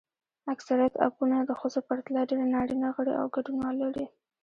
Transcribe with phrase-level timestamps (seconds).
[0.53, 4.05] اکثریت اپونه د ښځو پرتله ډېر نارینه غړي او ګډونوال لري.